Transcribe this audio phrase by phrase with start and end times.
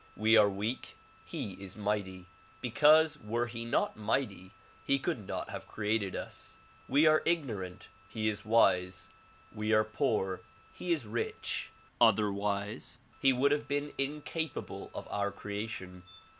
[0.17, 0.95] We are weak;
[1.25, 2.25] he is mighty;
[2.59, 4.51] because were he not mighty
[4.83, 6.57] he could not have created us.
[6.87, 9.09] We are ignorant; he is wise;
[9.53, 10.41] we are poor;
[10.73, 11.69] he is rich;
[12.01, 16.01] otherwise he would have been incap able of our creation.